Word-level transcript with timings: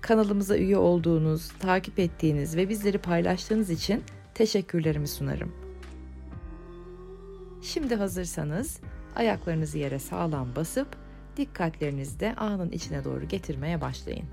Kanalımıza 0.00 0.56
üye 0.56 0.76
olduğunuz, 0.76 1.48
takip 1.48 1.98
ettiğiniz 1.98 2.56
ve 2.56 2.68
bizleri 2.68 2.98
paylaştığınız 2.98 3.70
için 3.70 4.04
teşekkürlerimi 4.34 5.08
sunarım. 5.08 5.52
Şimdi 7.62 7.94
hazırsanız 7.94 8.80
ayaklarınızı 9.16 9.78
yere 9.78 9.98
sağlam 9.98 10.56
basıp 10.56 10.96
dikkatlerinizi 11.36 12.20
de 12.20 12.34
anın 12.34 12.70
içine 12.70 13.04
doğru 13.04 13.28
getirmeye 13.28 13.80
başlayın. 13.80 14.26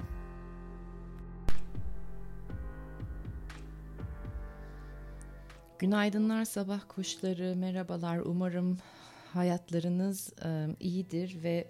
Günaydınlar 5.79 6.45
sabah 6.45 6.79
kuşları, 6.87 7.55
merhabalar. 7.55 8.17
Umarım 8.17 8.77
hayatlarınız 9.33 10.33
e, 10.45 10.67
iyidir 10.79 11.43
ve 11.43 11.67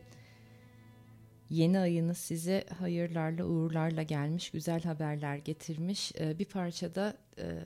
yeni 1.49 1.79
ayınız 1.79 2.17
size 2.17 2.65
hayırlarla, 2.79 3.45
uğurlarla 3.45 4.03
gelmiş, 4.03 4.51
güzel 4.51 4.83
haberler 4.83 5.37
getirmiş. 5.37 6.11
E, 6.19 6.39
bir 6.39 6.45
parçada 6.45 7.17
e, 7.37 7.63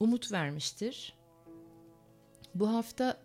umut 0.00 0.32
vermiştir. 0.32 1.14
Bu 2.54 2.68
hafta 2.68 3.16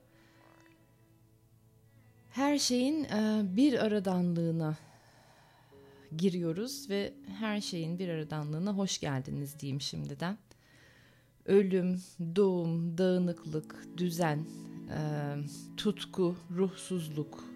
her 2.29 2.57
şeyin 2.57 3.03
e, 3.03 3.41
bir 3.43 3.85
aradanlığına 3.85 4.77
giriyoruz 6.17 6.89
ve 6.89 7.13
her 7.39 7.61
şeyin 7.61 7.99
bir 7.99 8.09
aradanlığına 8.09 8.73
hoş 8.73 8.99
geldiniz 8.99 9.59
diyeyim 9.59 9.81
şimdiden. 9.81 10.37
Ölüm, 11.45 12.01
doğum, 12.35 12.97
dağınıklık, 12.97 13.87
düzen, 13.97 14.45
tutku, 15.77 16.35
ruhsuzluk, 16.55 17.50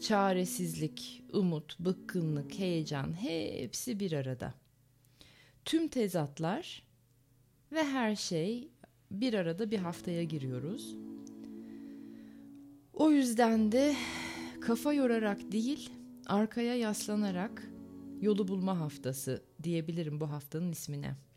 çaresizlik, 0.00 1.24
umut, 1.32 1.80
bıkkınlık, 1.80 2.58
heyecan 2.58 3.12
hepsi 3.22 4.00
bir 4.00 4.12
arada. 4.12 4.54
Tüm 5.64 5.88
tezatlar 5.88 6.82
ve 7.72 7.84
her 7.84 8.16
şey 8.16 8.68
bir 9.10 9.34
arada 9.34 9.70
bir 9.70 9.78
haftaya 9.78 10.22
giriyoruz. 10.22 10.94
O 12.92 13.10
yüzden 13.10 13.72
de 13.72 13.96
kafa 14.60 14.92
yorarak 14.92 15.52
değil, 15.52 15.90
arkaya 16.26 16.74
yaslanarak 16.74 17.68
yolu 18.20 18.48
bulma 18.48 18.80
haftası 18.80 19.42
diyebilirim 19.62 20.20
bu 20.20 20.30
haftanın 20.30 20.72
ismine. 20.72 21.27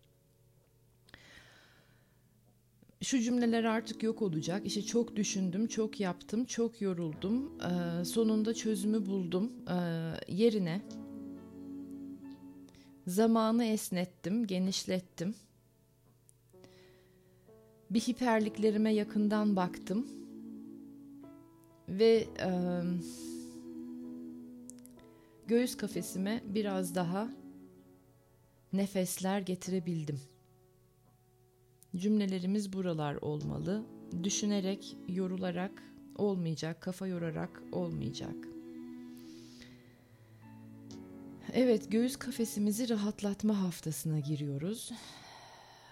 Şu 3.02 3.20
cümleler 3.20 3.64
artık 3.64 4.04
yok 4.04 4.22
olacak. 4.22 4.66
İşte 4.66 4.82
çok 4.82 5.16
düşündüm, 5.16 5.68
çok 5.68 6.00
yaptım, 6.00 6.46
çok 6.46 6.82
yoruldum. 6.82 7.52
Ee, 7.62 8.06
sonunda 8.06 8.54
çözümü 8.54 9.06
buldum. 9.06 9.52
Ee, 9.70 10.34
yerine 10.34 10.82
zamanı 13.08 13.66
esnettim, 13.66 14.48
genişlettim. 14.48 15.36
Bir 17.90 18.00
hiperliklerime 18.00 18.94
yakından 18.94 19.56
baktım 19.56 20.08
ve 21.90 22.28
e, 22.40 22.50
göğüs 25.48 25.78
kafesime 25.78 26.44
biraz 26.46 26.96
daha 26.96 27.30
nefesler 28.74 29.40
getirebildim. 29.40 30.20
Cümlelerimiz 31.96 32.74
buralar 32.74 33.16
olmalı. 33.16 33.84
Düşünerek, 34.24 34.98
yorularak 35.08 35.84
olmayacak, 36.16 36.82
kafa 36.82 37.08
yorarak 37.08 37.64
olmayacak. 37.72 38.36
Evet, 41.54 41.92
göğüs 41.92 42.16
kafesimizi 42.16 42.90
rahatlatma 42.90 43.62
haftasına 43.62 44.20
giriyoruz. 44.20 44.92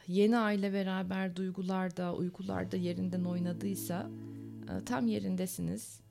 Yeni 0.07 0.37
aile 0.37 0.73
beraber 0.73 1.35
duygularda, 1.35 2.15
uykularda 2.15 2.77
yerinden 2.77 3.23
oynadıysa 3.23 4.09
ee, 4.69 4.85
tam 4.85 5.07
yerindesiniz. 5.07 6.01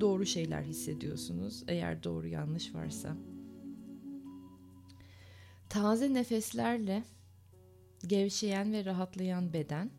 Doğru 0.00 0.26
şeyler 0.26 0.62
hissediyorsunuz 0.62 1.64
eğer 1.68 2.02
doğru 2.04 2.26
yanlış 2.26 2.74
varsa. 2.74 3.16
Taze 5.68 6.14
nefeslerle 6.14 7.02
gevşeyen 8.08 8.72
ve 8.72 8.84
rahatlayan 8.84 9.52
beden 9.52 9.90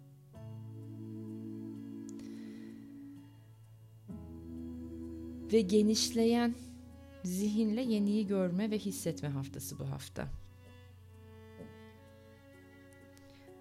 ve 5.54 5.62
genişleyen 5.62 6.56
zihinle 7.24 7.82
yeniyi 7.82 8.28
görme 8.28 8.72
ve 8.72 8.78
hissetme 8.80 9.30
haftası 9.30 9.80
bu 9.80 9.90
hafta. 9.90 10.28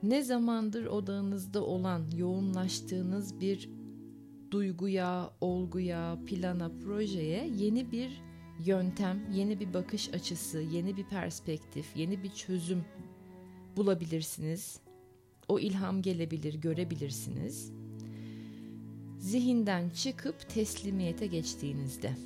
Ne 0.02 0.22
zamandır 0.22 0.86
odağınızda 0.86 1.64
olan, 1.64 2.10
yoğunlaştığınız 2.16 3.40
bir 3.40 3.70
duyguya, 4.50 5.30
olguya, 5.40 6.18
plana, 6.26 6.70
projeye 6.84 7.48
yeni 7.56 7.92
bir 7.92 8.22
yöntem, 8.64 9.32
yeni 9.32 9.60
bir 9.60 9.74
bakış 9.74 10.14
açısı, 10.14 10.60
yeni 10.60 10.96
bir 10.96 11.04
perspektif, 11.04 11.96
yeni 11.96 12.22
bir 12.22 12.30
çözüm 12.30 12.84
bulabilirsiniz. 13.76 14.80
O 15.48 15.58
ilham 15.58 16.02
gelebilir, 16.02 16.54
görebilirsiniz. 16.54 17.72
Zihinden 19.18 19.90
çıkıp 19.90 20.48
teslimiyete 20.48 21.26
geçtiğinizde. 21.26 22.16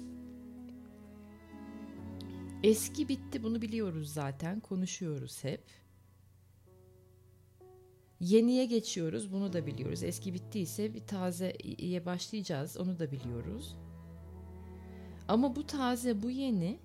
Eski 2.62 3.08
bitti 3.08 3.42
bunu 3.42 3.62
biliyoruz 3.62 4.12
zaten, 4.12 4.60
konuşuyoruz 4.60 5.44
hep. 5.44 5.64
Yeniye 8.20 8.64
geçiyoruz 8.64 9.32
bunu 9.32 9.52
da 9.52 9.66
biliyoruz. 9.66 10.02
Eski 10.02 10.34
bittiyse 10.34 10.94
bir 10.94 11.06
tazeye 11.06 12.06
başlayacağız 12.06 12.76
onu 12.76 12.98
da 12.98 13.10
biliyoruz. 13.10 13.76
Ama 15.28 15.56
bu 15.56 15.66
taze 15.66 16.22
bu 16.22 16.30
yeni 16.30 16.78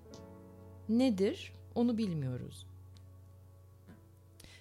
nedir 0.88 1.52
onu 1.74 1.98
bilmiyoruz. 1.98 2.66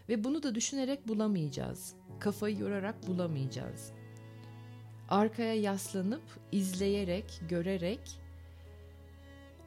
Ve 0.10 0.24
bunu 0.24 0.44
da 0.44 0.56
düşünerek 0.56 1.08
bulamayacağız. 1.08 1.96
Kafayı 2.20 2.58
yorarak 2.60 3.08
bulamayacağız. 3.08 3.92
Arkaya 5.10 5.54
yaslanıp 5.54 6.24
izleyerek, 6.52 7.42
görerek 7.50 8.20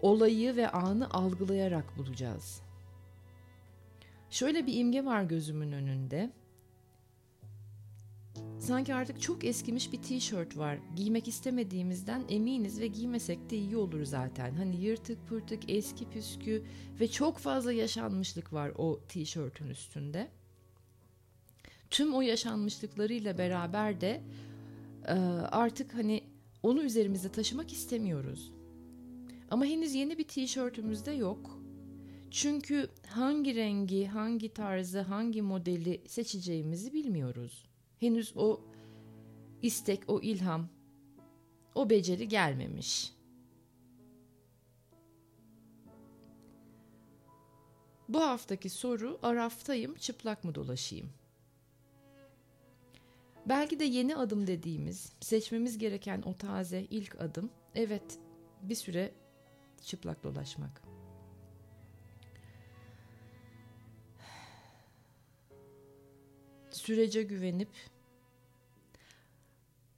olayı 0.03 0.57
ve 0.57 0.69
anı 0.69 1.11
algılayarak 1.11 1.99
bulacağız. 1.99 2.63
Şöyle 4.31 4.67
bir 4.67 4.75
imge 4.75 5.05
var 5.05 5.23
gözümün 5.23 5.73
önünde 5.73 6.31
sanki 8.59 8.95
artık 8.95 9.23
çok 9.23 9.45
eskimiş 9.45 9.93
bir 9.93 10.03
tişört 10.03 10.57
var. 10.57 10.79
Giymek 10.97 11.29
istemediğimizden 11.29 12.23
eminiz 12.29 12.81
ve 12.81 12.87
giymesek 12.87 13.51
de 13.51 13.57
iyi 13.57 13.77
olur 13.77 14.05
zaten. 14.05 14.55
Hani 14.55 14.77
yırtık 14.77 15.29
pırtık, 15.29 15.71
eski 15.71 16.11
püskü 16.11 16.65
ve 17.01 17.09
çok 17.09 17.39
fazla 17.39 17.73
yaşanmışlık 17.73 18.53
var 18.53 18.73
o 18.79 19.01
tişörtün 19.09 19.69
üstünde. 19.69 20.29
Tüm 21.91 22.15
o 22.15 22.21
yaşanmışlıklarıyla 22.21 23.39
beraber 23.39 24.01
de 24.01 24.23
artık 25.51 25.95
hani 25.95 26.25
onu 26.63 26.83
üzerimizde 26.83 27.29
taşımak 27.29 27.73
istemiyoruz. 27.73 28.53
Ama 29.51 29.65
henüz 29.65 29.95
yeni 29.95 30.19
bir 30.19 30.29
tişörtümüz 30.29 31.07
de 31.07 31.11
yok. 31.13 31.59
Çünkü 32.31 32.89
hangi 33.07 33.55
rengi, 33.55 34.07
hangi 34.07 34.53
tarzı, 34.53 35.01
hangi 35.01 35.43
modeli 35.43 36.03
seçeceğimizi 36.07 36.93
bilmiyoruz. 36.93 37.65
Henüz 38.01 38.33
o 38.37 38.61
istek, 39.63 40.03
o 40.09 40.21
ilham, 40.21 40.69
o 41.75 41.91
beceri 41.91 42.29
gelmemiş. 42.29 43.13
Bu 48.09 48.21
haftaki 48.21 48.71
soru 48.71 49.19
Araf'tayım, 49.23 49.95
çıplak 49.95 50.45
mı 50.45 50.55
dolaşayım? 50.55 51.11
Belki 53.47 53.81
de 53.81 53.85
yeni 53.85 54.17
adım 54.17 54.47
dediğimiz, 54.47 55.13
seçmemiz 55.21 55.79
gereken 55.79 56.23
o 56.23 56.35
taze 56.35 56.83
ilk 56.83 57.21
adım, 57.21 57.51
evet 57.75 58.19
bir 58.63 58.75
süre 58.75 59.13
çıplak 59.83 60.23
dolaşmak. 60.25 60.86
Sürece 66.87 67.23
güvenip 67.23 67.69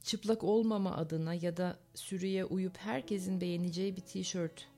çıplak 0.03 0.45
olmama 0.45 0.97
adına 0.97 1.35
ya 1.35 1.57
da 1.57 1.79
sürüye 1.95 2.45
uyup 2.45 2.77
herkesin 2.77 3.41
beğeneceği 3.41 3.97
bir 3.97 4.01
tişört 4.01 4.69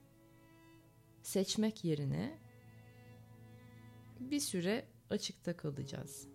seçmek 1.23 1.83
yerine 1.83 2.39
bir 4.19 4.39
süre 4.39 4.85
açıkta 5.09 5.57
kalacağız. 5.57 6.27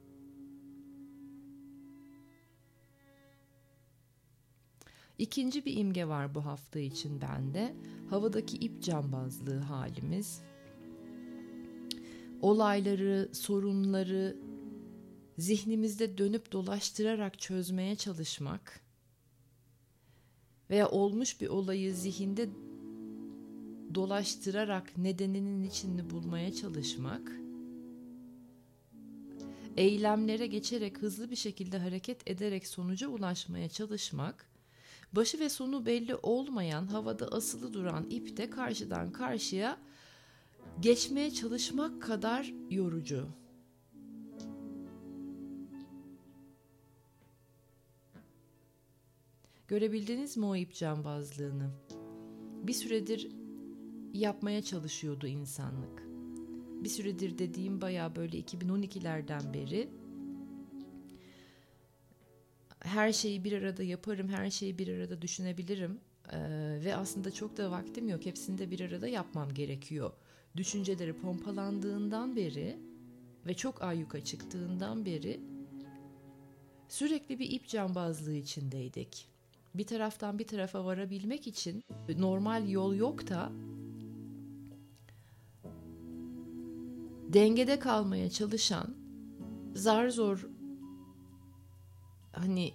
İkinci 5.18 5.64
bir 5.64 5.76
imge 5.76 6.08
var 6.08 6.34
bu 6.34 6.44
hafta 6.44 6.78
için 6.78 7.20
bende. 7.20 7.74
Havadaki 8.10 8.56
ip 8.56 8.82
cambazlığı 8.82 9.58
halimiz. 9.58 10.42
Olayları, 12.42 13.28
sorunları 13.32 14.45
zihnimizde 15.38 16.18
dönüp 16.18 16.52
dolaştırarak 16.52 17.38
çözmeye 17.38 17.96
çalışmak 17.96 18.80
veya 20.70 20.88
olmuş 20.88 21.40
bir 21.40 21.48
olayı 21.48 21.94
zihinde 21.94 22.48
dolaştırarak 23.94 24.96
nedeninin 24.96 25.62
içini 25.62 26.10
bulmaya 26.10 26.54
çalışmak 26.54 27.32
eylemlere 29.76 30.46
geçerek 30.46 30.98
hızlı 30.98 31.30
bir 31.30 31.36
şekilde 31.36 31.78
hareket 31.78 32.30
ederek 32.30 32.66
sonuca 32.66 33.08
ulaşmaya 33.08 33.68
çalışmak 33.68 34.46
başı 35.12 35.40
ve 35.40 35.48
sonu 35.48 35.86
belli 35.86 36.14
olmayan 36.14 36.86
havada 36.86 37.28
asılı 37.28 37.74
duran 37.74 38.06
ipte 38.10 38.50
karşıdan 38.50 39.12
karşıya 39.12 39.78
geçmeye 40.80 41.30
çalışmak 41.30 42.02
kadar 42.02 42.52
yorucu. 42.70 43.28
Görebildiniz 49.68 50.36
mi 50.36 50.46
o 50.46 50.56
ip 50.56 50.74
cambazlığını? 50.74 51.70
Bir 52.62 52.72
süredir 52.72 53.30
yapmaya 54.12 54.62
çalışıyordu 54.62 55.26
insanlık. 55.26 56.02
Bir 56.84 56.88
süredir 56.88 57.38
dediğim 57.38 57.80
baya 57.80 58.16
böyle 58.16 58.40
2012'lerden 58.40 59.54
beri 59.54 59.88
her 62.80 63.12
şeyi 63.12 63.44
bir 63.44 63.52
arada 63.52 63.82
yaparım, 63.82 64.28
her 64.28 64.50
şeyi 64.50 64.78
bir 64.78 64.88
arada 64.88 65.22
düşünebilirim 65.22 66.00
ee, 66.32 66.38
ve 66.84 66.96
aslında 66.96 67.30
çok 67.30 67.56
da 67.56 67.70
vaktim 67.70 68.08
yok. 68.08 68.26
Hepsini 68.26 68.58
de 68.58 68.70
bir 68.70 68.80
arada 68.80 69.08
yapmam 69.08 69.54
gerekiyor. 69.54 70.12
Düşünceleri 70.56 71.12
pompalandığından 71.12 72.36
beri 72.36 72.78
ve 73.46 73.54
çok 73.54 73.82
ayyuka 73.82 74.24
çıktığından 74.24 75.04
beri 75.04 75.40
sürekli 76.88 77.38
bir 77.38 77.50
ip 77.50 77.68
cambazlığı 77.68 78.34
içindeydik. 78.34 79.35
Bir 79.78 79.86
taraftan 79.86 80.38
bir 80.38 80.46
tarafa 80.46 80.84
varabilmek 80.84 81.46
için 81.46 81.84
normal 82.18 82.68
yol 82.68 82.94
yok 82.94 83.28
da 83.28 83.52
dengede 87.32 87.78
kalmaya 87.78 88.30
çalışan 88.30 88.94
zar 89.74 90.08
zor 90.08 90.48
hani 92.32 92.72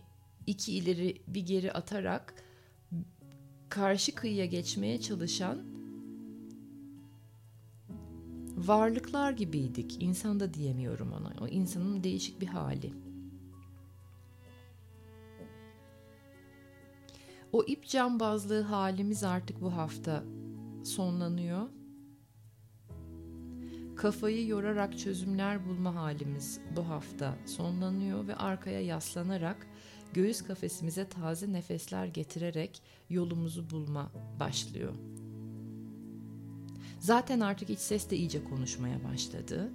iki 0.48 0.74
ileri 0.74 1.22
bir 1.28 1.46
geri 1.46 1.74
atarak 1.74 2.44
karşı 3.70 4.16
kıyıya 4.16 4.46
geçmeye 4.46 5.02
çalışan 5.02 5.58
varlıklar 8.58 9.32
gibiydik. 9.32 10.04
İnsan 10.04 10.40
da 10.40 10.54
diyemiyorum 10.54 11.12
ona. 11.14 11.34
O 11.42 11.48
insanın 11.48 12.04
değişik 12.04 12.42
bir 12.42 12.48
hali. 12.48 12.94
O 17.54 17.64
ip 17.64 17.88
cambazlığı 17.88 18.62
halimiz 18.62 19.24
artık 19.24 19.62
bu 19.62 19.74
hafta 19.74 20.24
sonlanıyor. 20.84 21.68
Kafayı 23.96 24.48
yorarak 24.48 25.00
çözümler 25.00 25.66
bulma 25.66 25.96
halimiz 25.96 26.60
bu 26.76 26.90
hafta 26.90 27.38
sonlanıyor 27.46 28.28
ve 28.28 28.36
arkaya 28.36 28.82
yaslanarak 28.82 29.68
göğüs 30.14 30.42
kafesimize 30.42 31.10
taze 31.10 31.54
nefesler 31.54 32.06
getirerek 32.06 32.82
yolumuzu 33.10 33.70
bulma 33.70 34.12
başlıyor. 34.40 34.94
Zaten 37.00 37.40
artık 37.40 37.70
iç 37.70 37.80
ses 37.80 38.10
de 38.10 38.18
iyice 38.18 38.44
konuşmaya 38.44 39.04
başladı. 39.04 39.72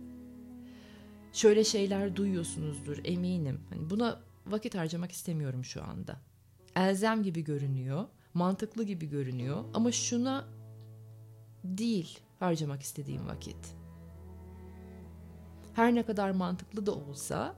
Şöyle 1.33 1.65
şeyler 1.65 2.17
duyuyorsunuzdur 2.17 2.99
eminim. 3.05 3.61
Hani 3.71 3.91
buna 3.91 4.21
vakit 4.47 4.75
harcamak 4.75 5.13
istemiyorum 5.13 5.65
şu 5.65 5.85
anda. 5.85 6.21
Elzem 6.77 7.23
gibi 7.23 7.45
görünüyor, 7.45 8.05
mantıklı 8.35 8.85
gibi 8.85 9.09
görünüyor 9.09 9.65
ama 9.75 9.93
şuna 9.93 10.45
değil 11.65 12.21
harcamak 12.39 12.83
istediğim 12.83 13.27
vakit 13.29 13.77
her 15.75 15.95
ne 15.95 16.03
kadar 16.03 16.31
mantıklı 16.31 16.87
da 16.87 16.95
olsa 16.95 17.55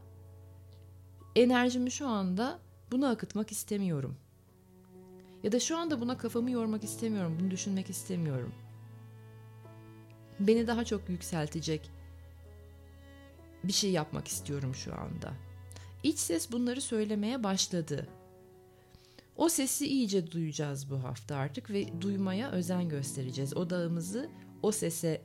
enerjimi 1.37 1.91
şu 1.91 2.09
anda 2.09 2.59
buna 2.93 3.11
akıtmak 3.11 3.53
istemiyorum. 3.53 4.17
Ya 5.43 5.53
da 5.53 5.61
şu 5.61 5.79
anda 5.79 6.01
buna 6.01 6.19
kafamı 6.19 6.51
yormak 6.51 6.85
istemiyorum, 6.85 7.37
bunu 7.41 7.51
düşünmek 7.51 7.91
istemiyorum. 7.91 8.53
Beni 10.41 10.67
daha 10.67 10.85
çok 10.85 11.09
yükseltecek 11.09 11.91
bir 13.65 13.73
şey 13.73 13.91
yapmak 13.91 14.29
istiyorum 14.29 14.75
şu 14.75 14.95
anda. 14.95 15.33
İç 16.03 16.19
ses 16.19 16.53
bunları 16.53 16.81
söylemeye 16.81 17.43
başladı. 17.45 18.09
O 19.39 19.49
sesi 19.49 19.87
iyice 19.87 20.31
duyacağız 20.31 20.91
bu 20.91 21.05
hafta 21.05 21.37
artık 21.37 21.71
ve 21.71 22.01
duymaya 22.01 22.51
özen 22.51 22.89
göstereceğiz. 22.89 23.57
Odağımızı 23.57 24.31
o 24.63 24.73
sese 24.73 25.23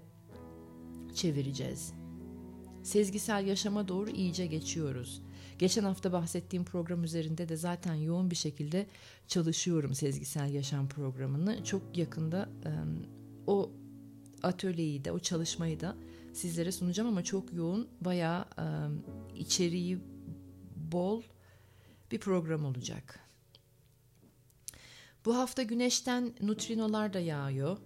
çevireceğiz 1.15 1.93
sezgisel 2.83 3.47
yaşama 3.47 3.87
doğru 3.87 4.09
iyice 4.09 4.45
geçiyoruz. 4.45 5.21
Geçen 5.59 5.83
hafta 5.83 6.11
bahsettiğim 6.11 6.65
program 6.65 7.03
üzerinde 7.03 7.49
de 7.49 7.55
zaten 7.55 7.93
yoğun 7.93 8.31
bir 8.31 8.35
şekilde 8.35 8.87
çalışıyorum 9.27 9.93
sezgisel 9.93 10.53
yaşam 10.53 10.87
programını. 10.87 11.63
Çok 11.63 11.97
yakında 11.97 12.49
o 13.47 13.71
atölyeyi 14.43 15.05
de 15.05 15.11
o 15.11 15.19
çalışmayı 15.19 15.79
da 15.79 15.95
sizlere 16.33 16.71
sunacağım 16.71 17.09
ama 17.09 17.23
çok 17.23 17.53
yoğun 17.53 17.87
bayağı 18.01 18.45
içeriği 19.35 19.99
bol 20.75 21.21
bir 22.11 22.19
program 22.19 22.65
olacak. 22.65 23.22
Bu 25.25 25.37
hafta 25.37 25.63
güneşten 25.63 26.33
nutrinolar 26.41 27.13
da 27.13 27.19
yağıyor. 27.19 27.77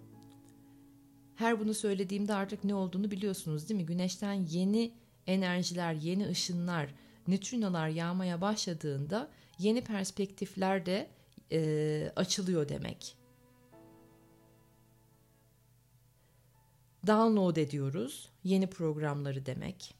Her 1.34 1.60
bunu 1.60 1.74
söylediğimde 1.74 2.34
artık 2.34 2.64
ne 2.64 2.74
olduğunu 2.74 3.10
biliyorsunuz 3.10 3.68
değil 3.68 3.80
mi? 3.80 3.86
Güneşten 3.86 4.32
yeni 4.32 4.92
enerjiler, 5.26 5.92
yeni 5.92 6.28
ışınlar, 6.28 6.94
nötrinolar 7.28 7.88
yağmaya 7.88 8.40
başladığında 8.40 9.30
yeni 9.58 9.84
perspektifler 9.84 10.86
de 10.86 11.10
e, 11.52 12.12
açılıyor 12.16 12.68
demek. 12.68 13.16
Download 17.06 17.56
ediyoruz 17.56 18.28
yeni 18.44 18.70
programları 18.70 19.46
demek. 19.46 19.94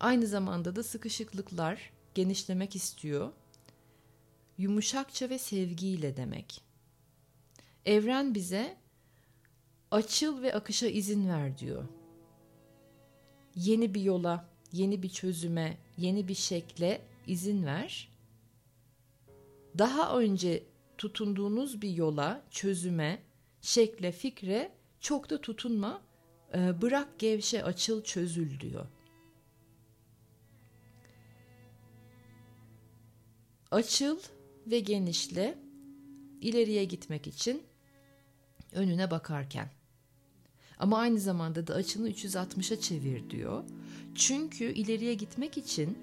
Aynı 0.00 0.26
zamanda 0.26 0.76
da 0.76 0.82
sıkışıklıklar 0.82 1.90
genişlemek 2.14 2.76
istiyor. 2.76 3.32
Yumuşakça 4.58 5.30
ve 5.30 5.38
sevgiyle 5.38 6.16
demek. 6.16 6.60
Evren 7.84 8.34
bize 8.34 8.84
Açıl 9.94 10.42
ve 10.42 10.54
akışa 10.54 10.86
izin 10.86 11.28
ver 11.28 11.58
diyor. 11.58 11.84
Yeni 13.54 13.94
bir 13.94 14.00
yola, 14.00 14.48
yeni 14.72 15.02
bir 15.02 15.08
çözüme, 15.08 15.78
yeni 15.98 16.28
bir 16.28 16.34
şekle 16.34 17.00
izin 17.26 17.66
ver. 17.66 18.08
Daha 19.78 20.18
önce 20.18 20.62
tutunduğunuz 20.98 21.82
bir 21.82 21.90
yola, 21.90 22.44
çözüme, 22.50 23.22
şekle, 23.62 24.12
fikre 24.12 24.72
çok 25.00 25.30
da 25.30 25.40
tutunma. 25.40 26.02
Ee, 26.54 26.82
bırak 26.82 27.18
gevşe, 27.18 27.64
açıl, 27.64 28.04
çözül 28.04 28.60
diyor. 28.60 28.86
Açıl 33.70 34.18
ve 34.66 34.80
genişle 34.80 35.58
ileriye 36.40 36.84
gitmek 36.84 37.26
için 37.26 37.62
önüne 38.72 39.10
bakarken. 39.10 39.70
Ama 40.78 40.98
aynı 40.98 41.20
zamanda 41.20 41.66
da 41.66 41.74
açını 41.74 42.10
360'a 42.10 42.80
çevir 42.80 43.30
diyor. 43.30 43.64
Çünkü 44.14 44.64
ileriye 44.64 45.14
gitmek 45.14 45.58
için 45.58 45.98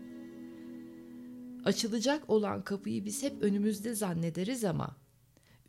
açılacak 1.66 2.30
olan 2.30 2.64
kapıyı 2.64 3.06
biz 3.06 3.24
hep 3.24 3.44
önümüzde 3.44 3.94
zannederiz 3.96 4.64
ama 4.64 4.96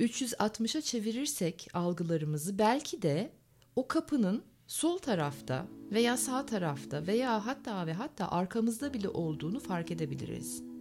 360'a 0.01 0.81
çevirirsek 0.81 1.69
algılarımızı 1.75 2.59
belki 2.59 3.03
de 3.03 3.33
o 3.77 3.89
kapının 3.89 4.43
sol 4.67 4.99
tarafta 4.99 5.67
veya 5.91 6.17
sağ 6.17 6.47
tarafta 6.47 7.07
veya 7.07 7.47
hatta 7.47 7.87
ve 7.87 7.93
hatta 7.93 8.31
arkamızda 8.31 8.95
bile 8.95 9.09
olduğunu 9.09 9.61
fark 9.61 9.91
edebiliriz. 9.91 10.72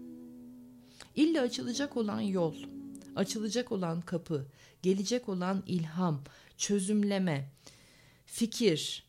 İlla 1.15 1.41
açılacak 1.41 1.97
olan 1.97 2.21
yol, 2.21 2.55
açılacak 3.15 3.71
olan 3.71 4.01
kapı, 4.01 4.45
gelecek 4.81 5.29
olan 5.29 5.63
ilham, 5.67 6.23
çözümleme, 6.57 7.49
fikir, 8.25 9.05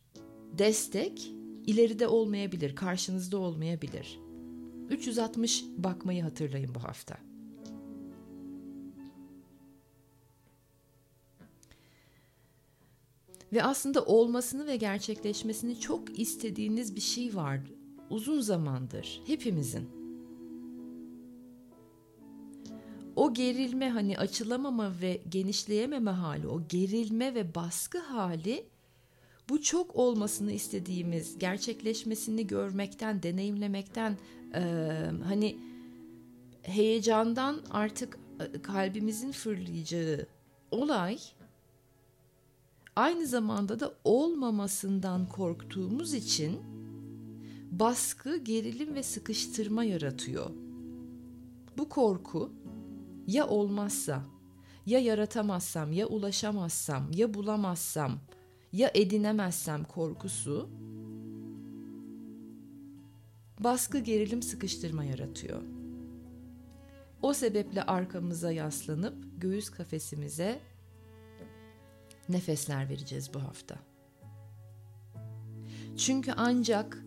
destek 0.58 1.32
ileride 1.66 2.06
olmayabilir, 2.06 2.76
karşınızda 2.76 3.38
olmayabilir. 3.38 4.18
360 4.90 5.64
bakmayı 5.76 6.22
hatırlayın 6.22 6.74
bu 6.74 6.84
hafta. 6.84 7.18
Ve 13.52 13.64
aslında 13.64 14.04
olmasını 14.04 14.66
ve 14.66 14.76
gerçekleşmesini 14.76 15.80
çok 15.80 16.18
istediğiniz 16.18 16.96
bir 16.96 17.00
şey 17.00 17.34
var. 17.34 17.60
Uzun 18.10 18.40
zamandır 18.40 19.20
hepimizin. 19.26 20.01
O 23.16 23.34
gerilme 23.34 23.90
hani 23.90 24.18
açılamama 24.18 24.92
ve 25.00 25.20
genişleyememe 25.28 26.10
hali, 26.10 26.48
o 26.48 26.62
gerilme 26.68 27.34
ve 27.34 27.54
baskı 27.54 27.98
hali 27.98 28.66
bu 29.48 29.62
çok 29.62 29.96
olmasını 29.96 30.52
istediğimiz, 30.52 31.38
gerçekleşmesini 31.38 32.46
görmekten, 32.46 33.22
deneyimlemekten 33.22 34.18
e, 34.54 34.60
hani 35.24 35.58
heyecandan 36.62 37.60
artık 37.70 38.18
kalbimizin 38.62 39.32
fırlayacağı 39.32 40.26
olay 40.70 41.18
aynı 42.96 43.26
zamanda 43.26 43.80
da 43.80 43.94
olmamasından 44.04 45.28
korktuğumuz 45.28 46.14
için 46.14 46.60
baskı, 47.70 48.36
gerilim 48.36 48.94
ve 48.94 49.02
sıkıştırma 49.02 49.84
yaratıyor. 49.84 50.50
Bu 51.78 51.88
korku 51.88 52.52
ya 53.26 53.46
olmazsa, 53.46 54.24
ya 54.86 54.98
yaratamazsam, 54.98 55.92
ya 55.92 56.06
ulaşamazsam, 56.06 57.10
ya 57.12 57.34
bulamazsam, 57.34 58.20
ya 58.72 58.90
edinemezsem 58.94 59.84
korkusu 59.84 60.70
baskı, 63.60 63.98
gerilim, 63.98 64.42
sıkıştırma 64.42 65.04
yaratıyor. 65.04 65.62
O 67.22 67.32
sebeple 67.34 67.82
arkamıza 67.82 68.52
yaslanıp 68.52 69.24
göğüs 69.40 69.70
kafesimize 69.70 70.60
nefesler 72.28 72.88
vereceğiz 72.88 73.34
bu 73.34 73.42
hafta. 73.42 73.76
Çünkü 75.96 76.32
ancak 76.36 77.04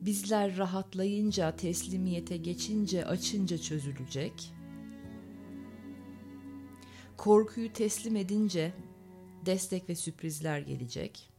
bizler 0.00 0.56
rahatlayınca, 0.56 1.56
teslimiyete 1.56 2.36
geçince, 2.36 3.06
açınca 3.06 3.58
çözülecek. 3.58 4.52
Korkuyu 7.20 7.72
teslim 7.72 8.16
edince 8.16 8.72
destek 9.46 9.88
ve 9.88 9.94
sürprizler 9.94 10.58
gelecek. 10.58 11.30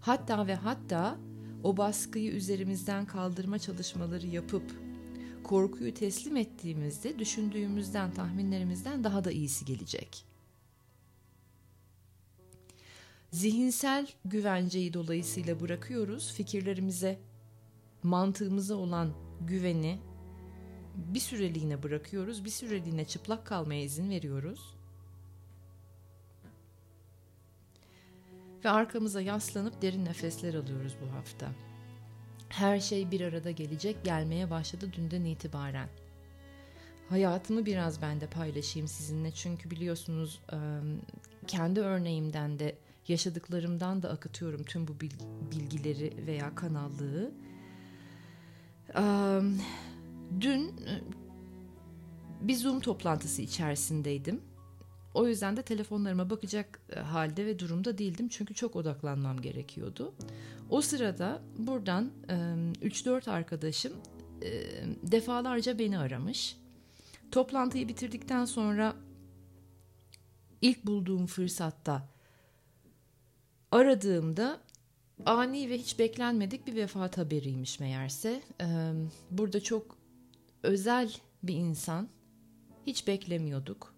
Hatta 0.00 0.46
ve 0.46 0.54
hatta 0.54 1.18
o 1.62 1.76
baskıyı 1.76 2.32
üzerimizden 2.32 3.06
kaldırma 3.06 3.58
çalışmaları 3.58 4.26
yapıp 4.26 4.62
korkuyu 5.44 5.94
teslim 5.94 6.36
ettiğimizde 6.36 7.18
düşündüğümüzden, 7.18 8.14
tahminlerimizden 8.14 9.04
daha 9.04 9.24
da 9.24 9.30
iyisi 9.30 9.64
gelecek. 9.64 10.24
zihinsel 13.30 14.08
güvenceyi 14.24 14.94
dolayısıyla 14.94 15.60
bırakıyoruz. 15.60 16.32
Fikirlerimize, 16.32 17.20
mantığımıza 18.02 18.74
olan 18.74 19.12
güveni 19.40 19.98
bir 20.96 21.20
süreliğine 21.20 21.82
bırakıyoruz. 21.82 22.44
Bir 22.44 22.50
süreliğine 22.50 23.04
çıplak 23.04 23.46
kalmaya 23.46 23.82
izin 23.82 24.10
veriyoruz. 24.10 24.75
Ve 28.66 28.70
arkamıza 28.70 29.20
yaslanıp 29.20 29.82
derin 29.82 30.04
nefesler 30.04 30.54
alıyoruz 30.54 30.96
bu 31.02 31.16
hafta. 31.16 31.46
Her 32.48 32.80
şey 32.80 33.10
bir 33.10 33.20
arada 33.20 33.50
gelecek, 33.50 34.04
gelmeye 34.04 34.50
başladı 34.50 34.92
dünden 34.92 35.24
itibaren. 35.24 35.88
Hayatımı 37.08 37.66
biraz 37.66 38.02
ben 38.02 38.20
de 38.20 38.26
paylaşayım 38.26 38.88
sizinle 38.88 39.30
çünkü 39.30 39.70
biliyorsunuz 39.70 40.42
kendi 41.46 41.80
örneğimden 41.80 42.58
de 42.58 42.78
yaşadıklarımdan 43.08 44.02
da 44.02 44.10
akıtıyorum 44.10 44.62
tüm 44.62 44.88
bu 44.88 45.00
bilgileri 45.52 46.26
veya 46.26 46.54
kanallığı. 46.54 47.32
Dün 50.40 50.74
bir 52.40 52.54
Zoom 52.54 52.80
toplantısı 52.80 53.42
içerisindeydim. 53.42 54.40
O 55.16 55.26
yüzden 55.26 55.56
de 55.56 55.62
telefonlarıma 55.62 56.30
bakacak 56.30 56.80
halde 57.04 57.46
ve 57.46 57.58
durumda 57.58 57.98
değildim 57.98 58.28
çünkü 58.28 58.54
çok 58.54 58.76
odaklanmam 58.76 59.40
gerekiyordu. 59.40 60.14
O 60.70 60.80
sırada 60.80 61.42
buradan 61.58 62.10
3-4 62.28 63.30
arkadaşım 63.30 63.92
defalarca 65.02 65.78
beni 65.78 65.98
aramış. 65.98 66.56
Toplantıyı 67.30 67.88
bitirdikten 67.88 68.44
sonra 68.44 68.96
ilk 70.62 70.86
bulduğum 70.86 71.26
fırsatta 71.26 72.08
Aradığımda 73.72 74.60
ani 75.26 75.70
ve 75.70 75.78
hiç 75.78 75.98
beklenmedik 75.98 76.66
bir 76.66 76.76
vefat 76.76 77.18
haberiymiş 77.18 77.80
meğerse. 77.80 78.42
burada 79.30 79.60
çok 79.60 79.98
özel 80.62 81.14
bir 81.42 81.54
insan. 81.54 82.08
Hiç 82.86 83.06
beklemiyorduk. 83.06 83.95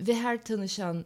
Ve 0.00 0.14
her 0.14 0.44
tanışan 0.44 1.04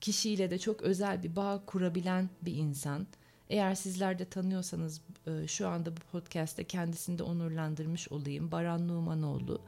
kişiyle 0.00 0.50
de 0.50 0.58
çok 0.58 0.82
özel 0.82 1.22
bir 1.22 1.36
bağ 1.36 1.62
kurabilen 1.66 2.30
bir 2.42 2.54
insan. 2.54 3.06
Eğer 3.50 3.74
sizler 3.74 4.18
de 4.18 4.24
tanıyorsanız 4.24 5.00
şu 5.46 5.68
anda 5.68 5.96
bu 5.96 6.00
podcast'te 6.12 6.64
kendisini 6.64 7.18
de 7.18 7.22
onurlandırmış 7.22 8.08
olayım. 8.08 8.52
Baran 8.52 8.88
Numanoğlu 8.88 9.60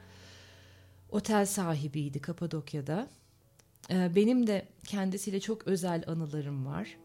otel 1.11 1.47
sahibiydi 1.47 2.21
Kapadokya'da. 2.21 3.09
Benim 3.91 4.47
de 4.47 4.69
kendisiyle 4.87 5.41
çok 5.41 5.67
özel 5.67 6.05
anılarım 6.07 6.67
var. 6.67 6.97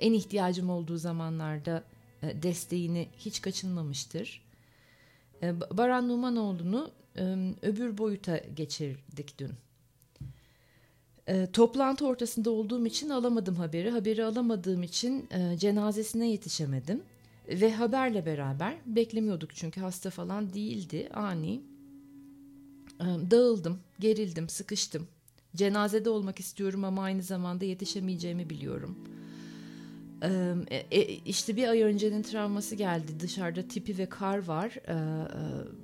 En 0.00 0.12
ihtiyacım 0.12 0.70
olduğu 0.70 0.96
zamanlarda 0.96 1.84
desteğini 2.22 3.08
hiç 3.18 3.40
kaçınmamıştır. 3.42 4.42
Baran 5.72 6.08
Numanoğlu'nu 6.08 6.90
öbür 7.62 7.98
boyuta 7.98 8.38
geçirdik 8.38 9.34
dün. 9.38 9.50
Toplantı 11.52 12.06
ortasında 12.06 12.50
olduğum 12.50 12.86
için 12.86 13.08
alamadım 13.08 13.56
haberi. 13.56 13.90
Haberi 13.90 14.24
alamadığım 14.24 14.82
için 14.82 15.28
e, 15.30 15.58
cenazesine 15.58 16.30
yetişemedim. 16.30 17.02
Ve 17.48 17.72
haberle 17.72 18.26
beraber 18.26 18.76
beklemiyorduk 18.86 19.54
çünkü 19.54 19.80
hasta 19.80 20.10
falan 20.10 20.54
değildi. 20.54 21.08
Ani 21.14 21.62
Dağıldım, 23.00 23.78
gerildim, 24.00 24.48
sıkıştım. 24.48 25.08
Cenazede 25.56 26.10
olmak 26.10 26.40
istiyorum 26.40 26.84
ama 26.84 27.02
aynı 27.02 27.22
zamanda 27.22 27.64
yetişemeyeceğimi 27.64 28.50
biliyorum. 28.50 28.98
E, 30.22 31.00
işte 31.26 31.56
bir 31.56 31.68
ay 31.68 31.82
öncenin 31.82 32.22
travması 32.22 32.74
geldi. 32.74 33.20
Dışarıda 33.20 33.68
tipi 33.68 33.98
ve 33.98 34.08
kar 34.08 34.46
var. 34.46 34.72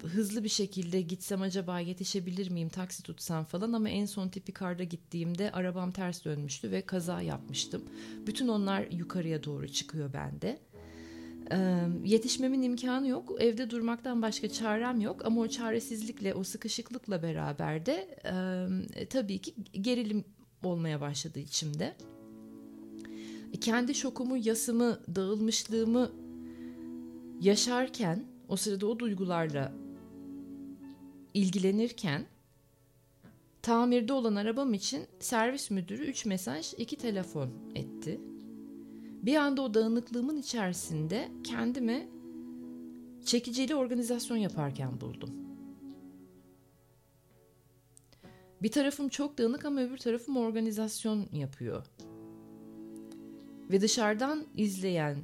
Hızlı 0.03 0.45
bir 0.45 0.49
şekilde 0.49 1.00
gitsem 1.00 1.43
acaba 1.43 1.81
yetişebilir 1.81 2.50
miyim 2.50 2.69
taksi 2.69 3.03
tutsam 3.03 3.45
falan 3.45 3.73
ama 3.73 3.88
en 3.88 4.07
son 4.07 4.29
tipi 4.29 4.53
karda 4.53 4.85
gittiğimde 4.85 5.53
arabam 5.53 5.93
ters 5.93 6.25
dönmüştü 6.25 6.71
ve 6.71 6.83
kaza 6.83 7.23
yapmıştım. 7.23 7.83
Bütün 8.26 8.49
onlar 8.49 8.87
yukarıya 8.91 9.45
doğru 9.45 9.69
çıkıyor 9.69 10.12
bende. 10.12 10.59
Ee, 11.53 11.81
yetişmemin 12.05 12.62
imkanı 12.62 13.09
yok. 13.09 13.37
Evde 13.38 13.71
durmaktan 13.71 14.23
başka 14.23 14.49
çarem 14.49 15.00
yok. 15.00 15.26
Ama 15.26 15.41
o 15.41 15.49
çaresizlikle, 15.49 16.35
o 16.35 16.45
sıkışıklıkla 16.45 17.23
beraber 17.23 17.87
de 17.87 18.19
e, 18.97 19.07
tabii 19.07 19.38
ki 19.38 19.55
gerilim 19.81 20.25
olmaya 20.62 21.00
başladı 21.00 21.38
içimde. 21.38 21.95
Kendi 23.61 23.94
şokumu, 23.94 24.37
yasımı, 24.37 25.00
dağılmışlığımı 25.14 26.11
yaşarken, 27.40 28.25
o 28.49 28.56
sırada 28.56 28.87
o 28.87 28.99
duygularla 28.99 29.73
ilgilenirken 31.34 32.26
tamirde 33.62 34.12
olan 34.12 34.34
arabam 34.34 34.75
için 34.75 35.06
servis 35.20 35.70
müdürü 35.70 36.04
3 36.04 36.26
mesaj, 36.26 36.75
2 36.78 36.96
telefon 36.96 37.50
etti. 37.75 38.20
Bir 39.23 39.37
anda 39.37 39.62
o 39.62 39.75
dağınıklığımın 39.75 40.37
içerisinde 40.37 41.28
kendimi 41.44 42.08
çekicili 43.25 43.75
organizasyon 43.75 44.37
yaparken 44.37 45.00
buldum. 45.00 45.30
Bir 48.62 48.70
tarafım 48.70 49.08
çok 49.08 49.38
dağınık 49.38 49.64
ama 49.64 49.80
öbür 49.80 49.99
tarafım 49.99 50.37
organizasyon 50.37 51.26
yapıyor. 51.32 51.87
Ve 53.71 53.80
dışarıdan 53.80 54.47
izleyen, 54.56 55.16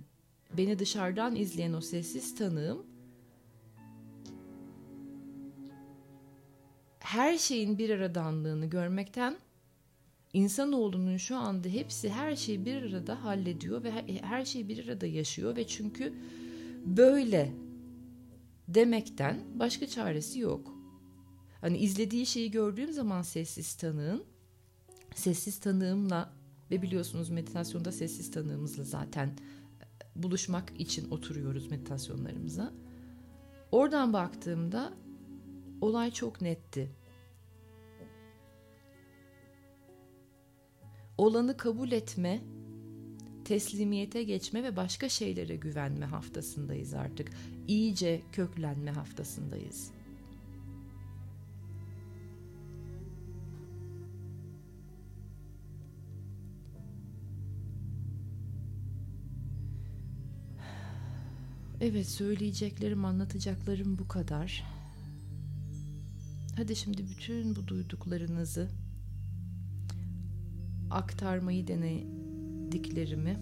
beni 0.57 0.79
dışarıdan 0.79 1.37
izleyen 1.37 1.73
o 1.73 1.81
sessiz 1.81 2.35
tanığım 2.35 2.87
her 6.99 7.39
şeyin 7.39 7.79
bir 7.79 7.91
aradanlığını 7.91 8.67
görmekten 8.67 9.37
insanoğlunun 10.33 11.17
şu 11.17 11.37
anda 11.37 11.69
hepsi 11.69 12.11
her 12.11 12.37
şeyi 12.37 12.65
bir 12.65 12.83
arada 12.83 13.25
hallediyor 13.25 13.85
ve 13.85 13.93
her 14.23 14.45
şeyi 14.45 14.69
bir 14.69 14.89
arada 14.89 15.07
yaşıyor 15.07 15.57
ve 15.57 15.67
çünkü 15.67 16.15
böyle 16.87 17.53
demekten 18.69 19.41
başka 19.55 19.87
çaresi 19.87 20.39
yok. 20.39 20.75
Hani 21.61 21.79
izlediği 21.79 22.27
şeyi 22.27 22.51
gördüğüm 22.51 22.93
zaman 22.93 23.23
sessiz 23.23 23.75
tanığın 23.75 24.25
sessiz 25.15 25.61
tanığımla 25.61 26.33
ve 26.71 26.83
biliyorsunuz 26.83 27.31
meditasyonda 27.31 27.93
sessiz 27.93 28.31
tanığımızla 28.31 28.85
zaten 28.85 29.27
e, 29.27 30.23
buluşmak 30.23 30.81
için 30.81 31.11
oturuyoruz 31.11 31.71
meditasyonlarımıza. 31.71 32.73
Oradan 33.73 34.13
baktığımda 34.13 34.93
olay 35.81 36.11
çok 36.11 36.41
netti. 36.41 36.91
Olanı 41.19 41.57
kabul 41.57 41.93
etme, 41.93 42.41
teslimiyete 43.45 44.23
geçme 44.23 44.63
ve 44.63 44.77
başka 44.77 45.09
şeylere 45.09 45.57
güvenme 45.57 46.07
haftasındayız 46.07 46.95
artık. 46.95 47.31
İyice 47.69 48.23
köklenme 48.33 48.91
haftasındayız. 48.91 49.91
Evet 61.81 62.09
söyleyeceklerim, 62.09 63.05
anlatacaklarım 63.05 63.99
bu 63.99 64.09
kadar. 64.09 64.65
Hadi 66.57 66.77
şimdi 66.77 67.09
bütün 67.09 67.57
bu 67.57 67.67
duyduklarınızı 67.67 68.69
aktarmayı 70.91 71.67
denediklerimi 71.67 73.39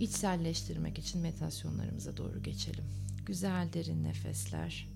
içselleştirmek 0.00 0.98
için 0.98 1.20
meditasyonlarımıza 1.20 2.16
doğru 2.16 2.42
geçelim. 2.42 2.84
Güzel 3.26 3.72
derin 3.72 4.04
nefesler. 4.04 4.91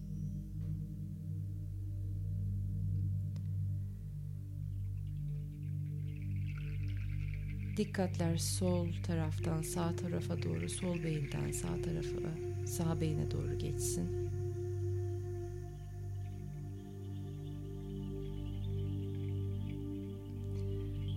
Dikkatler 7.77 8.37
sol 8.37 8.89
taraftan 9.07 9.63
sağ 9.63 9.97
tarafa 9.97 10.43
doğru, 10.43 10.69
sol 10.69 11.03
beyinden 11.03 11.53
sağ 11.53 11.83
tarafa, 11.83 12.39
sağ 12.67 13.01
beyine 13.01 13.31
doğru 13.31 13.59
geçsin. 13.59 14.09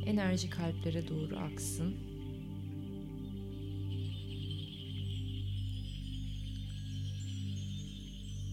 Enerji 0.05 0.49
kalplere 0.49 1.07
doğru 1.07 1.37
aksın. 1.37 1.95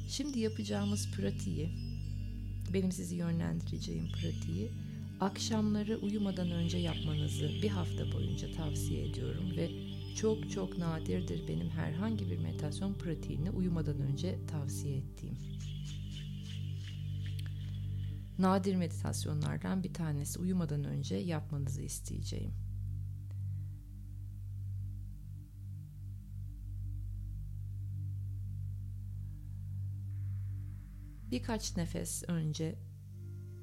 Şimdi 0.08 0.40
yapacağımız 0.40 1.10
pratiği, 1.16 1.68
benim 2.72 2.92
sizi 2.92 3.16
yönlendireceğim 3.16 4.08
pratiği 4.08 4.70
akşamları 5.20 5.98
uyumadan 5.98 6.50
önce 6.50 6.78
yapmanızı 6.78 7.48
bir 7.62 7.68
hafta 7.68 8.12
boyunca 8.12 8.52
tavsiye 8.52 9.08
ediyorum 9.08 9.56
ve 9.56 9.70
çok 10.16 10.50
çok 10.50 10.78
nadirdir 10.78 11.48
benim 11.48 11.70
herhangi 11.70 12.30
bir 12.30 12.38
meditasyon 12.38 12.94
pratiğini 12.94 13.50
uyumadan 13.50 14.00
önce 14.00 14.46
tavsiye 14.46 14.96
ettiğim. 14.96 15.38
Nadir 18.38 18.74
meditasyonlardan 18.74 19.82
bir 19.82 19.94
tanesi 19.94 20.38
uyumadan 20.38 20.84
önce 20.84 21.16
yapmanızı 21.16 21.82
isteyeceğim. 21.82 22.54
Birkaç 31.30 31.76
nefes 31.76 32.22
önce 32.28 32.78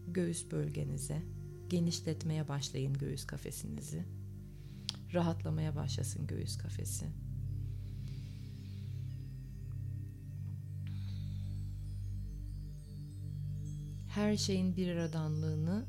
göğüs 0.08 0.52
bölgenize 0.52 1.43
genişletmeye 1.70 2.48
başlayın 2.48 2.94
göğüs 2.94 3.26
kafesinizi. 3.26 4.04
Rahatlamaya 5.14 5.76
başlasın 5.76 6.28
göğüs 6.28 6.58
kafesi. 6.58 7.06
Her 14.10 14.38
şeyin 14.38 14.76
bir 14.76 14.88
aradanlığını 14.88 15.86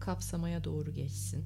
kapsamaya 0.00 0.64
doğru 0.64 0.94
geçsin. 0.94 1.44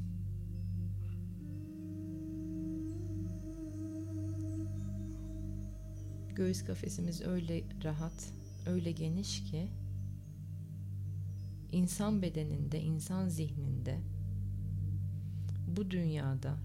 Göğüs 6.34 6.64
kafesimiz 6.64 7.22
öyle 7.22 7.64
rahat, 7.84 8.32
öyle 8.66 8.92
geniş 8.92 9.44
ki 9.44 9.70
insan 11.72 12.22
bedeninde, 12.22 12.80
insan 12.80 13.28
zihninde 13.28 14.00
bu 15.66 15.90
dünyada 15.90 16.58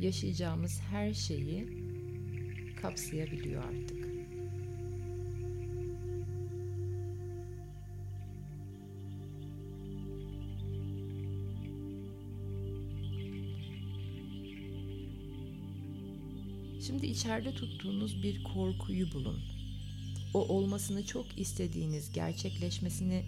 yaşayacağımız 0.00 0.80
her 0.80 1.12
şeyi 1.12 1.68
kapsayabiliyor 2.82 3.64
artık. 3.64 4.02
Şimdi 16.86 17.06
içeride 17.06 17.54
tuttuğunuz 17.54 18.22
bir 18.22 18.44
korkuyu 18.44 19.12
bulun 19.12 19.51
o 20.34 20.48
olmasını 20.48 21.06
çok 21.06 21.38
istediğiniz, 21.38 22.12
gerçekleşmesini 22.12 23.24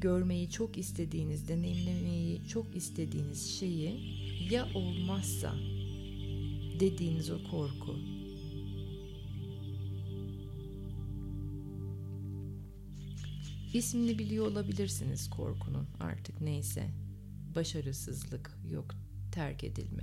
görmeyi 0.00 0.50
çok 0.50 0.78
istediğiniz, 0.78 1.48
deneyimlemeyi 1.48 2.48
çok 2.48 2.76
istediğiniz 2.76 3.58
şeyi 3.58 4.00
ya 4.50 4.68
olmazsa 4.74 5.54
dediğiniz 6.80 7.30
o 7.30 7.38
korku. 7.50 7.96
İsmini 13.74 14.18
biliyor 14.18 14.46
olabilirsiniz 14.46 15.30
korkunun 15.30 15.86
artık 16.00 16.40
neyse. 16.40 16.90
Başarısızlık, 17.54 18.58
yok 18.70 18.94
terk 19.32 19.64
edilme. 19.64 20.02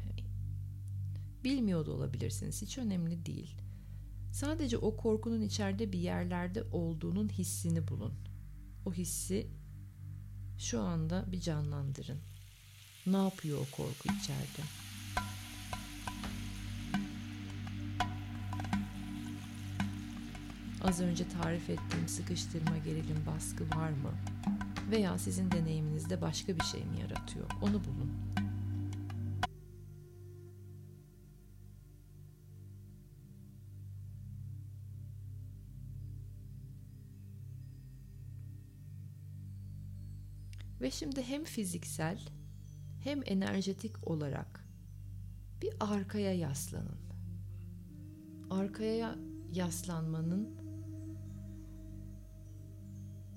Bilmiyor 1.44 1.86
da 1.86 1.92
olabilirsiniz. 1.92 2.62
Hiç 2.62 2.78
önemli 2.78 3.26
değil. 3.26 3.61
Sadece 4.32 4.78
o 4.78 4.98
korkunun 4.98 5.42
içeride 5.42 5.92
bir 5.92 6.00
yerlerde 6.00 6.64
olduğunun 6.72 7.30
hissini 7.30 7.88
bulun. 7.88 8.14
O 8.86 8.94
hissi 8.94 9.48
şu 10.58 10.82
anda 10.82 11.32
bir 11.32 11.42
canlandırın. 11.42 12.20
Ne 13.06 13.18
yapıyor 13.18 13.58
o 13.58 13.76
korku 13.76 14.10
içeride? 14.22 14.62
Az 20.84 21.02
önce 21.02 21.30
tarif 21.30 21.70
ettiğim 21.70 22.08
sıkıştırma, 22.08 22.78
gerilim, 22.78 23.26
baskı 23.28 23.64
var 23.70 23.90
mı? 23.90 24.12
Veya 24.92 25.18
sizin 25.18 25.52
deneyiminizde 25.52 26.22
başka 26.22 26.56
bir 26.56 26.64
şey 26.64 26.82
mi 26.82 27.00
yaratıyor? 27.02 27.46
Onu 27.62 27.74
bulun. 27.74 28.31
Ve 40.82 40.92
şimdi 40.92 41.24
hem 41.24 41.44
fiziksel 41.44 42.20
hem 43.04 43.22
enerjetik 43.26 44.08
olarak 44.08 44.66
bir 45.62 45.74
arkaya 45.80 46.34
yaslanın. 46.34 46.98
Arkaya 48.50 49.16
yaslanmanın 49.54 50.50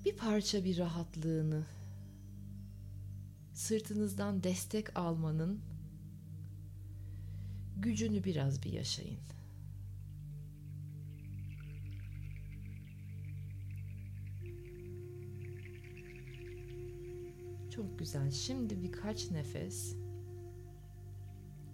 bir 0.05 0.17
parça 0.17 0.63
bir 0.63 0.77
rahatlığını, 0.77 1.65
sırtınızdan 3.53 4.43
destek 4.43 4.97
almanın 4.97 5.61
gücünü 7.77 8.23
biraz 8.23 8.63
bir 8.63 8.73
yaşayın. 8.73 9.34
Çok 17.75 17.99
güzel. 17.99 18.31
Şimdi 18.31 18.83
birkaç 18.83 19.31
nefes 19.31 19.95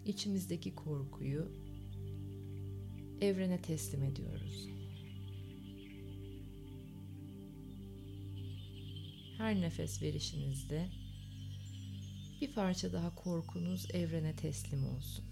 içimizdeki 0.05 0.75
korkuyu 0.75 1.51
evrene 3.21 3.61
teslim 3.61 4.03
ediyoruz. 4.03 4.67
Her 9.37 9.61
nefes 9.61 10.01
verişinizde 10.01 10.89
bir 12.41 12.53
parça 12.53 12.93
daha 12.93 13.15
korkunuz 13.15 13.87
evrene 13.93 14.35
teslim 14.35 14.85
olsun. 14.85 15.30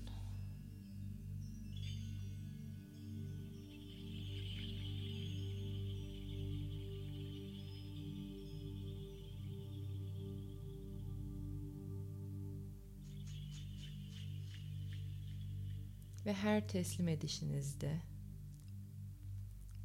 Ve 16.29 16.33
her 16.33 16.67
teslim 16.67 17.07
edişinizde 17.07 18.01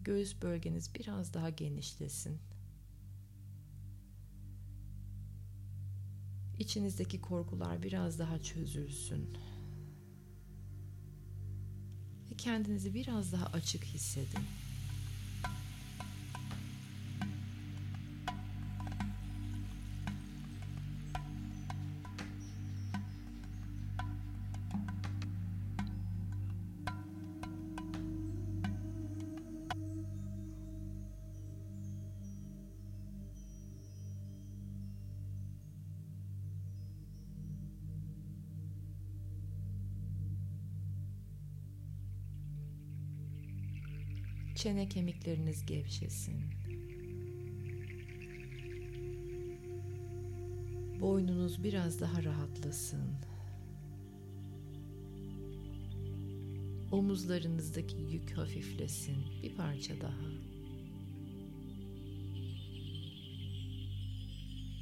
göğüs 0.01 0.43
bölgeniz 0.43 0.95
biraz 0.95 1.35
daha 1.35 1.51
genişlesin. 1.51 2.39
İçinizdeki 6.59 7.21
korkular 7.21 7.83
biraz 7.83 8.19
daha 8.19 8.43
çözülsün. 8.43 9.39
Ve 12.31 12.37
kendinizi 12.37 12.95
biraz 12.95 13.33
daha 13.33 13.47
açık 13.47 13.85
hissedin. 13.85 14.45
Çene 44.65 44.89
kemikleriniz 44.89 45.67
gevşesin. 45.67 46.41
Boynunuz 51.01 51.65
biraz 51.65 52.01
daha 52.01 52.25
rahatlasın. 52.25 53.11
Omuzlarınızdaki 56.93 57.97
yük 57.97 58.39
hafiflesin 58.39 59.17
bir 59.43 59.55
parça 59.55 60.01
daha. 60.01 60.31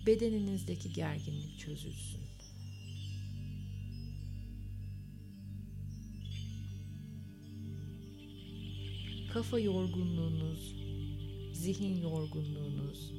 Bedeninizdeki 0.06 0.92
gerginlik 0.92 1.58
çözülsün. 1.58 2.31
Kafa 9.32 9.58
yorgunluğunuz, 9.58 10.76
zihin 11.52 12.02
yorgunluğunuz 12.02 13.12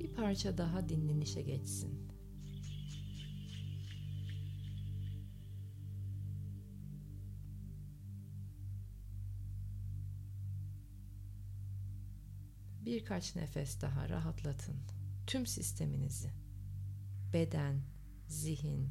bir 0.00 0.14
parça 0.14 0.58
daha 0.58 0.88
dinlenişe 0.88 1.42
geçsin. 1.42 2.10
Birkaç 12.84 13.36
nefes 13.36 13.80
daha 13.80 14.08
rahatlatın 14.08 14.76
tüm 15.26 15.46
sisteminizi. 15.46 16.30
Beden, 17.32 17.82
zihin, 18.28 18.90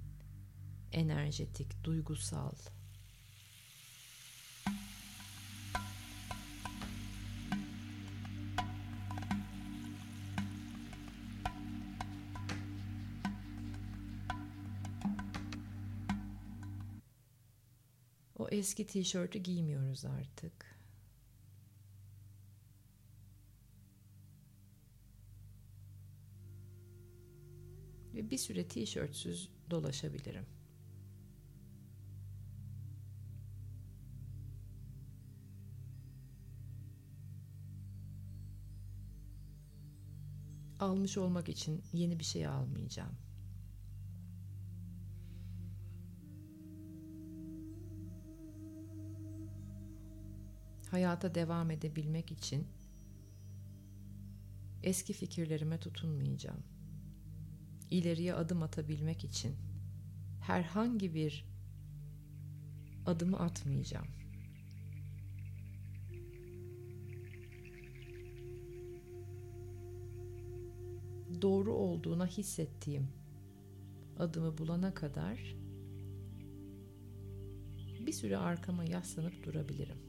enerjetik, 0.91 1.83
duygusal, 1.83 2.55
eski 18.59 18.87
tişörtü 18.87 19.39
giymiyoruz 19.39 20.05
artık. 20.05 20.79
Ve 28.13 28.29
bir 28.29 28.37
süre 28.37 28.67
tişörtsüz 28.67 29.49
dolaşabilirim. 29.69 30.45
Almış 40.79 41.17
olmak 41.17 41.49
için 41.49 41.83
yeni 41.93 42.19
bir 42.19 42.23
şey 42.23 42.47
almayacağım. 42.47 43.28
Hayata 50.91 51.35
devam 51.35 51.71
edebilmek 51.71 52.31
için 52.31 52.67
eski 54.83 55.13
fikirlerime 55.13 55.79
tutunmayacağım. 55.79 56.63
İleriye 57.89 58.33
adım 58.33 58.63
atabilmek 58.63 59.23
için 59.23 59.55
herhangi 60.41 61.13
bir 61.13 61.45
adımı 63.05 63.39
atmayacağım. 63.39 64.07
Doğru 71.41 71.73
olduğuna 71.73 72.27
hissettiğim 72.27 73.07
adımı 74.17 74.57
bulana 74.57 74.93
kadar 74.93 75.55
bir 78.05 78.13
süre 78.13 78.37
arkama 78.37 78.83
yaslanıp 78.83 79.43
durabilirim. 79.43 80.08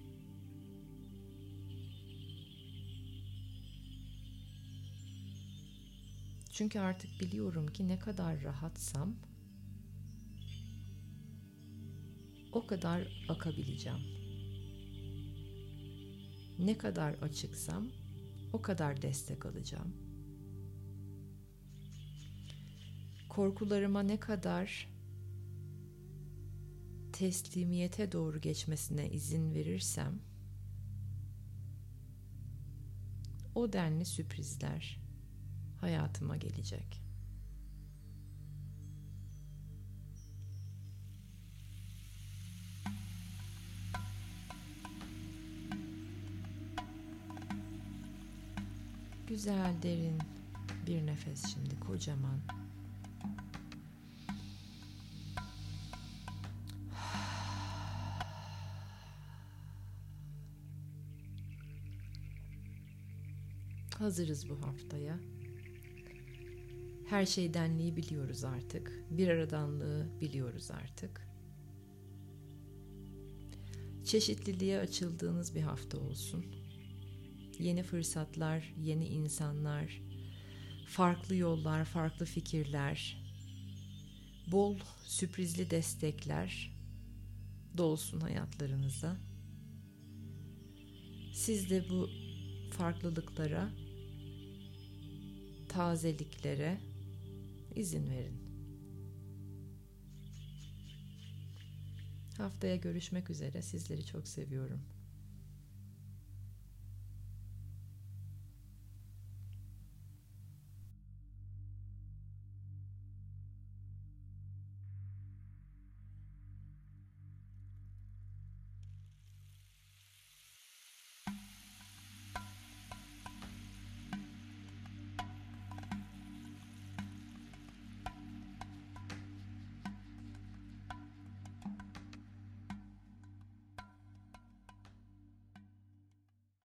Çünkü 6.61 6.79
artık 6.79 7.21
biliyorum 7.21 7.67
ki 7.67 7.89
ne 7.89 7.99
kadar 7.99 8.43
rahatsam 8.43 9.17
o 12.53 12.67
kadar 12.67 13.27
akabileceğim. 13.29 13.99
Ne 16.59 16.79
kadar 16.79 17.13
açıksam 17.13 17.89
o 18.53 18.63
kadar 18.63 19.03
destek 19.03 19.47
alacağım. 19.47 19.97
Korkularıma 23.29 24.03
ne 24.03 24.21
kadar 24.21 24.89
teslimiyete 27.13 28.13
doğru 28.13 28.41
geçmesine 28.41 29.11
izin 29.11 29.55
verirsem 29.55 30.19
o 33.55 33.73
denli 33.73 34.05
sürprizler 34.05 35.00
hayatıma 35.81 36.37
gelecek. 36.37 37.03
Güzel 49.29 49.83
derin 49.83 50.19
bir 50.87 51.07
nefes 51.07 51.55
şimdi 51.55 51.81
kocaman. 51.81 52.41
Hazırız 63.99 64.51
bu 64.51 64.67
haftaya. 64.67 65.40
Her 67.11 67.27
şeydenliği 67.27 67.97
biliyoruz 67.97 68.45
artık. 68.45 69.05
Bir 69.11 69.29
aradanlığı 69.29 70.07
biliyoruz 70.21 70.71
artık. 70.71 71.29
Çeşitliliğe 74.05 74.79
açıldığınız 74.79 75.55
bir 75.55 75.61
hafta 75.61 75.99
olsun. 75.99 76.47
Yeni 77.59 77.83
fırsatlar, 77.83 78.75
yeni 78.79 79.07
insanlar, 79.07 80.03
farklı 80.87 81.35
yollar, 81.35 81.85
farklı 81.85 82.27
fikirler, 82.27 83.23
bol 84.53 84.79
sürprizli 85.05 85.71
destekler 85.71 86.77
dolsun 87.77 88.21
hayatlarınıza. 88.21 89.17
Siz 91.33 91.71
de 91.71 91.89
bu 91.91 92.09
farklılıklara, 92.73 93.71
tazeliklere 95.69 96.90
izin 97.75 98.11
verin. 98.11 98.51
Haftaya 102.37 102.77
görüşmek 102.77 103.31
üzere. 103.31 103.63
Sizleri 103.63 104.07
çok 104.07 104.29
seviyorum. 104.29 104.81